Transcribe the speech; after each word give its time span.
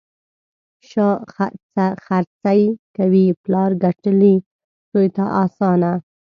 شا 0.89 1.07
خرڅي 2.05 2.61
کوي: 2.95 3.25
پلار 3.43 3.71
ګټلي، 3.83 4.35
زوی 4.91 5.07
ته 5.15 5.23
اسانه. 5.43 5.93